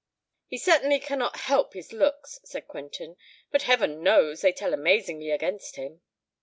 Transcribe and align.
"He 0.47 0.57
certainly 0.57 0.97
cannot 0.97 1.41
help 1.41 1.75
his 1.75 1.93
looks," 1.93 2.39
said 2.43 2.67
Quentin: 2.67 3.17
"but 3.51 3.61
heaven 3.69 4.01
knows 4.01 4.41
they 4.41 4.51
tell 4.51 4.73
amazingly 4.73 5.29
against 5.29 5.75
him." 5.75 6.01